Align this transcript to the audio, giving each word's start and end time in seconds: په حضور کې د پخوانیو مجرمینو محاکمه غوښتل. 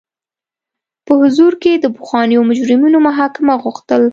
په 1.05 1.11
حضور 1.21 1.53
کې 1.61 1.71
د 1.77 1.85
پخوانیو 1.95 2.47
مجرمینو 2.49 2.97
محاکمه 3.07 3.53
غوښتل. 3.63 4.01